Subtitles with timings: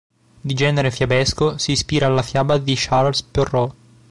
[0.41, 3.75] Di genere fiabesco, si ispira alla fiaba di Charles Perrault.